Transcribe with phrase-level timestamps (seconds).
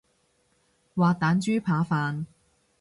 [0.95, 2.25] 滑蛋豬扒飯